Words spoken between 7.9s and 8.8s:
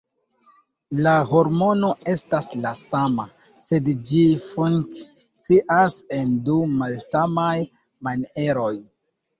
manieroj.